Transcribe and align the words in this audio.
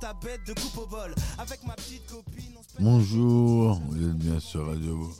ta 0.00 0.14
bête 0.14 0.46
de 0.46 0.54
coupe 0.54 0.78
au 0.78 0.86
bol. 0.86 1.14
Avec 1.38 1.62
ma 1.64 1.74
petite 1.74 2.06
copine, 2.06 2.54
on 2.58 2.62
se 2.62 2.68
Bonjour, 2.82 3.80
vous 3.80 4.08
êtes 4.08 4.16
bien 4.16 4.40
sur 4.40 4.66
Radio 4.66 5.10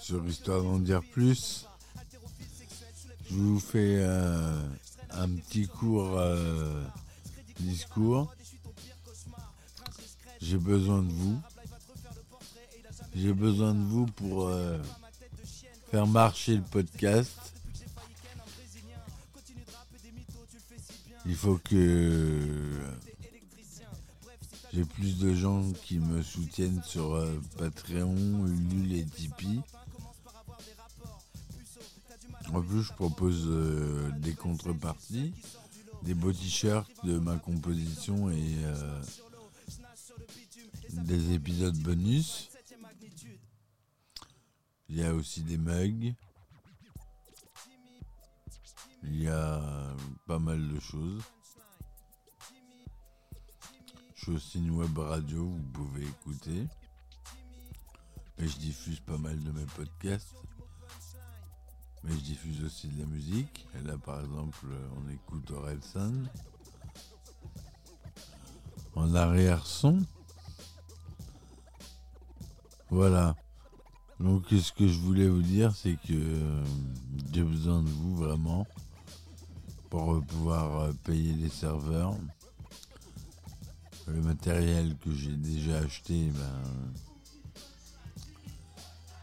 sur 0.00 0.24
Histoire 0.24 0.62
d'en 0.62 0.78
dire 0.78 1.02
plus. 1.12 1.66
Je 3.28 3.34
vous 3.34 3.58
fais 3.58 3.96
euh, 3.98 4.62
un 5.10 5.28
petit 5.28 5.66
cours 5.66 6.16
euh, 6.16 6.84
discours. 7.58 8.32
J'ai 10.40 10.58
besoin 10.58 11.02
de 11.02 11.10
vous. 11.10 11.40
J'ai 13.16 13.32
besoin 13.32 13.74
de 13.74 13.82
vous 13.82 14.06
pour 14.06 14.46
euh, 14.46 14.78
faire 15.90 16.06
marcher 16.06 16.56
le 16.56 16.62
podcast. 16.62 17.36
Il 21.24 21.34
faut 21.34 21.58
que 21.64 22.60
j'ai 24.76 24.84
plus 24.84 25.16
de 25.16 25.32
gens 25.32 25.72
qui 25.72 25.98
me 25.98 26.22
soutiennent 26.22 26.82
sur 26.82 27.14
euh, 27.14 27.40
Patreon, 27.56 28.14
Ulule 28.46 28.92
et 28.92 29.06
Tipeee. 29.06 29.62
En 32.52 32.60
plus, 32.60 32.82
je 32.82 32.92
propose 32.92 33.46
euh, 33.46 34.10
des 34.18 34.34
contreparties, 34.34 35.32
des 36.02 36.12
beaux 36.12 36.32
t-shirts 36.32 36.90
de 37.06 37.18
ma 37.18 37.38
composition 37.38 38.30
et 38.30 38.54
euh, 38.64 39.02
des 40.90 41.32
épisodes 41.32 41.78
bonus. 41.78 42.50
Il 44.90 44.96
y 44.96 45.04
a 45.04 45.14
aussi 45.14 45.40
des 45.40 45.56
mugs. 45.56 46.14
Il 49.04 49.22
y 49.22 49.28
a 49.28 49.96
pas 50.26 50.38
mal 50.38 50.68
de 50.68 50.80
choses. 50.80 51.22
Je 54.26 54.32
suis 54.32 54.36
aussi 54.38 54.58
une 54.58 54.72
web 54.72 54.98
radio, 54.98 55.44
vous 55.44 55.62
pouvez 55.72 56.02
écouter. 56.02 56.66
Et 58.38 58.48
je 58.48 58.56
diffuse 58.56 58.98
pas 58.98 59.16
mal 59.18 59.40
de 59.40 59.52
mes 59.52 59.66
podcasts. 59.66 60.34
Mais 62.02 62.10
je 62.10 62.20
diffuse 62.24 62.64
aussi 62.64 62.88
de 62.88 62.98
la 62.98 63.06
musique. 63.06 63.68
Et 63.76 63.86
là, 63.86 63.96
par 63.98 64.18
exemple, 64.18 64.66
on 64.96 65.08
écoute 65.12 65.48
Orelsan. 65.52 66.24
En 68.96 69.14
arrière-son. 69.14 70.04
Voilà. 72.90 73.36
Donc, 74.18 74.46
ce 74.50 74.72
que 74.72 74.88
je 74.88 74.98
voulais 74.98 75.28
vous 75.28 75.42
dire, 75.42 75.72
c'est 75.72 75.98
que 76.04 76.64
j'ai 77.32 77.44
besoin 77.44 77.80
de 77.80 77.90
vous 77.90 78.16
vraiment 78.16 78.66
pour 79.88 80.20
pouvoir 80.24 80.92
payer 81.04 81.32
les 81.34 81.48
serveurs. 81.48 82.16
Le 84.08 84.20
matériel 84.22 84.96
que 85.04 85.12
j'ai 85.12 85.36
déjà 85.36 85.78
acheté, 85.78 86.30
ben, 86.30 86.62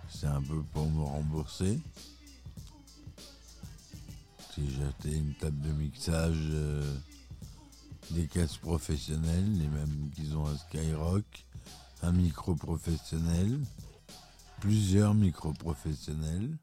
c'est 0.10 0.28
un 0.28 0.42
peu 0.42 0.62
pour 0.74 0.90
me 0.90 1.02
rembourser. 1.04 1.80
J'ai 4.58 4.84
acheté 4.84 5.16
une 5.16 5.34
table 5.36 5.60
de 5.62 5.72
mixage, 5.72 6.38
euh, 6.52 6.96
des 8.12 8.28
caisses 8.28 8.58
professionnelles, 8.58 9.58
les 9.58 9.68
mêmes 9.68 10.12
qu'ils 10.16 10.38
ont 10.38 10.46
à 10.46 10.56
Skyrock, 10.56 11.46
un 12.04 12.12
micro 12.12 12.54
professionnel, 12.54 13.60
plusieurs 14.60 15.16
micros 15.16 15.54
professionnels. 15.54 16.58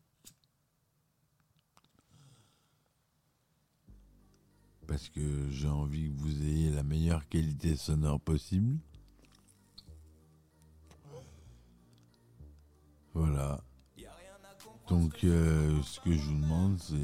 Parce 4.90 5.08
que 5.08 5.48
j'ai 5.50 5.68
envie 5.68 6.10
que 6.10 6.20
vous 6.20 6.42
ayez 6.42 6.70
la 6.70 6.82
meilleure 6.82 7.28
qualité 7.28 7.76
sonore 7.76 8.18
possible. 8.18 8.76
Voilà. 13.14 13.62
Donc, 14.88 15.22
euh, 15.22 15.80
ce 15.84 16.00
que 16.00 16.12
je 16.12 16.18
vous 16.18 16.40
demande, 16.40 16.80
c'est 16.80 16.96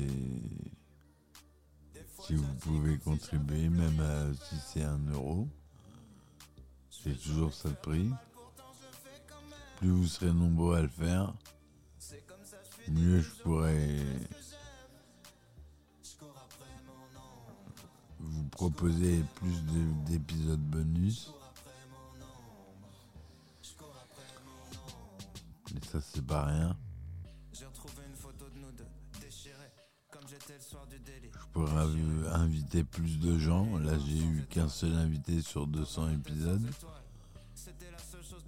si 2.24 2.34
vous 2.34 2.54
pouvez 2.56 2.98
contribuer, 2.98 3.68
même 3.68 4.00
à, 4.00 4.34
si 4.34 4.56
c'est 4.56 4.82
un 4.82 4.98
euro. 5.12 5.46
C'est 6.90 7.16
toujours 7.22 7.54
ça 7.54 7.68
le 7.68 7.76
prix. 7.76 8.10
Plus 9.76 9.90
vous 9.90 10.08
serez 10.08 10.32
nombreux 10.32 10.74
à 10.74 10.82
le 10.82 10.88
faire, 10.88 11.32
mieux 12.88 13.20
je 13.20 13.30
pourrai 13.42 14.00
proposer 18.56 19.22
plus 19.34 19.62
de- 19.64 19.92
d'épisodes 20.10 20.60
bonus. 20.60 21.30
Mais 25.74 25.80
ça, 25.92 26.00
c'est 26.00 26.24
pas 26.24 26.44
rien. 26.46 26.74
Je 31.32 31.46
pourrais 31.52 31.82
invi- 31.84 32.28
inviter 32.32 32.82
plus 32.84 33.18
de 33.18 33.38
gens. 33.38 33.76
Là, 33.78 33.98
j'ai 33.98 34.18
eu 34.24 34.46
qu'un 34.48 34.68
seul 34.70 34.94
invité 34.94 35.42
sur 35.42 35.66
200 35.66 36.08
épisodes. 36.12 36.66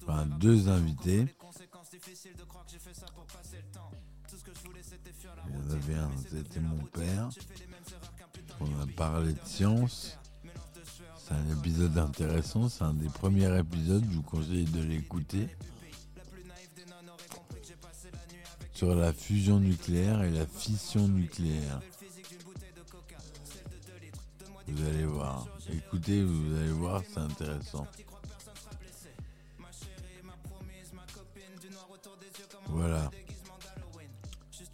Enfin, 0.03 0.25
deux 0.27 0.69
invités. 0.71 1.27
Il 5.49 5.55
y 5.55 5.57
en 5.57 5.61
c'était 6.31 6.61
mon 6.61 6.79
père. 6.85 7.29
On 8.61 8.83
a 8.83 8.87
parlé 8.97 9.33
de 9.33 9.39
science. 9.45 10.19
C'est 11.17 11.35
un 11.35 11.59
épisode 11.59 11.97
intéressant. 11.99 12.69
C'est 12.69 12.85
un 12.85 12.95
des 12.95 13.09
premiers 13.09 13.59
épisodes. 13.59 14.05
Je 14.11 14.17
vous 14.17 14.23
conseille 14.23 14.65
de 14.65 14.83
l'écouter. 14.83 15.49
Sur 18.73 18.95
la 18.95 19.13
fusion 19.13 19.59
nucléaire 19.61 20.23
et 20.23 20.31
la 20.31 20.47
fission 20.47 21.09
nucléaire. 21.09 21.81
Vous 24.69 24.87
allez 24.87 25.07
voir. 25.07 25.47
Écoutez, 25.73 26.23
vous 26.23 26.57
allez 26.57 26.73
voir, 26.73 27.03
c'est 27.13 27.21
intéressant. 27.21 27.87
Voilà. 32.69 33.11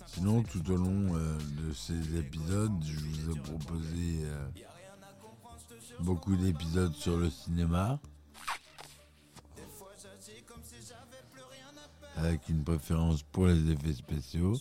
Sinon, 0.06 0.42
tout 0.42 0.70
au 0.70 0.76
long 0.76 1.14
euh, 1.14 1.38
de 1.62 1.72
ces 1.72 2.16
épisodes, 2.16 2.84
je 2.84 2.98
vous 2.98 3.30
ai 3.32 3.40
proposé 3.40 4.20
euh, 4.24 4.48
beaucoup 6.00 6.36
d'épisodes 6.36 6.94
sur 6.94 7.16
le 7.16 7.30
cinéma. 7.30 7.98
Avec 12.16 12.48
une 12.48 12.62
préférence 12.62 13.22
pour 13.22 13.46
les 13.46 13.70
effets 13.70 13.92
spéciaux. 13.92 14.56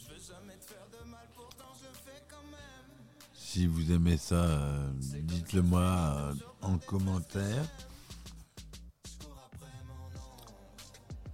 Si 3.36 3.68
vous 3.68 3.92
aimez 3.92 4.18
ça, 4.18 4.44
euh, 4.44 4.92
dites-le 4.98 5.62
moi 5.62 6.34
en 6.62 6.80
commentaire. 6.80 7.66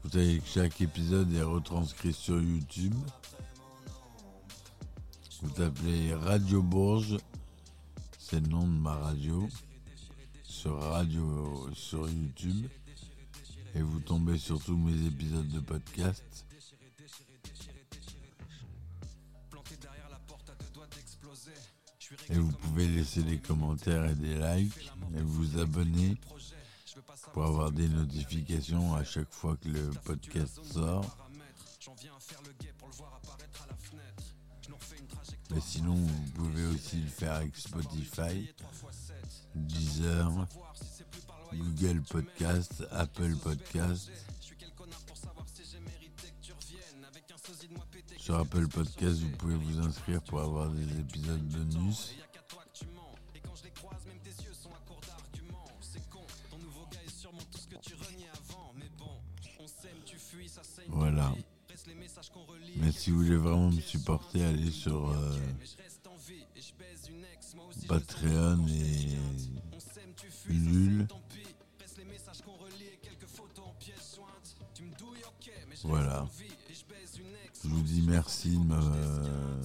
Vous 0.04 0.10
savez 0.10 0.40
que 0.40 0.48
chaque 0.48 0.82
épisode 0.82 1.34
est 1.34 1.42
retranscrit 1.42 2.14
sur 2.14 2.42
YouTube. 2.42 2.96
Vous 5.42 5.52
tapez 5.52 6.14
Radio 6.14 6.62
Bourges, 6.62 7.18
c'est 8.18 8.42
le 8.42 8.48
nom 8.48 8.68
de 8.68 8.78
ma 8.78 8.96
radio, 8.96 9.48
sur 10.44 10.78
radio 10.82 11.70
sur 11.74 12.10
YouTube. 12.10 12.68
Et 13.74 13.82
vous 13.82 14.02
tombez 14.02 14.38
sur 14.38 14.62
tous 14.62 14.76
mes 14.76 15.08
épisodes 15.08 15.48
de 15.48 15.60
podcast. 15.62 16.46
Et 22.30 22.38
vous 22.38 22.52
pouvez 22.52 22.88
laisser 22.88 23.24
des 23.24 23.38
commentaires 23.38 24.06
et 24.06 24.16
des 24.16 24.36
likes 24.36 24.92
et 25.16 25.22
vous 25.22 25.58
abonner 25.60 26.18
pour 27.32 27.46
avoir 27.46 27.72
des 27.72 27.88
notifications 27.88 28.94
à 28.96 29.06
chaque 29.06 29.32
fois 29.32 29.56
que 29.58 29.70
le 29.70 29.90
podcast 30.04 30.60
sort. 30.66 31.06
Mais 35.52 35.62
sinon, 35.62 35.96
vous 35.96 36.32
pouvez 36.36 36.66
aussi 36.68 36.98
le 36.98 37.10
faire 37.10 37.34
avec 37.34 37.56
Spotify, 37.56 38.50
Deezer, 39.56 40.48
Google 41.54 42.02
Podcast, 42.04 42.84
Apple 42.92 43.36
Podcast. 43.38 44.10
Sur 48.18 48.38
Apple 48.38 48.68
Podcast, 48.68 49.20
vous 49.20 49.38
pouvez 49.38 49.56
vous 49.56 49.80
inscrire 49.80 50.22
pour 50.22 50.42
avoir 50.42 50.70
des 50.70 51.00
épisodes 51.00 51.42
bonus. 51.42 52.16
Voilà. 60.88 61.34
Mais 62.78 62.92
si 62.92 63.12
vous 63.12 63.18
voulez 63.24 63.38
vraiment 63.38 63.70
me 63.70 63.82
supporter, 63.82 64.44
allez 64.44 64.72
sur 64.72 65.10
euh, 65.10 65.38
Patreon 67.88 68.66
et 68.68 69.18
Ulule. 70.50 71.08
Voilà. 75.84 76.28
Je 77.64 77.68
vous 77.68 77.82
dis 77.82 78.02
merci 78.02 78.58
de 78.58 78.64
me, 78.64 79.62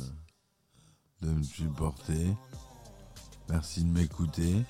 de 1.22 1.30
me 1.30 1.42
supporter. 1.42 2.34
Merci 3.48 3.84
de 3.84 3.90
m'écouter. 3.90 4.64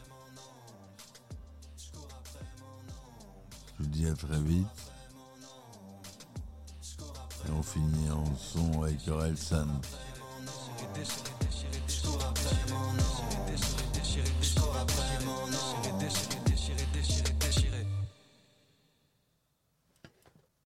Je 3.78 3.82
vous 3.82 3.88
dis 3.88 4.06
à 4.06 4.14
très 4.14 4.40
vite. 4.40 4.83
Et 7.46 7.52
on 7.52 7.62
finit 7.62 8.11
en 8.11 8.25
son 8.37 8.82
avec 8.82 9.06
Orelsan. 9.08 9.67